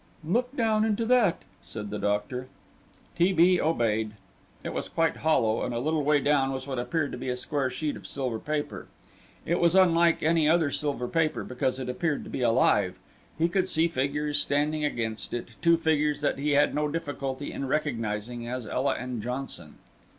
[0.25, 2.47] "Look down into that," said the doctor.
[3.15, 3.33] T.
[3.33, 3.61] B.
[3.61, 4.13] obeyed.
[4.63, 7.35] It was quite hollow, and a little way down was what appeared to be a
[7.35, 8.87] square sheet of silver paper.
[9.45, 12.97] It was unlike any other silver paper because it appeared to be alive.
[13.37, 17.67] He could see figures standing against it, two figures that he had no difficulty in
[17.67, 19.75] recognizing as Ela and Johnson.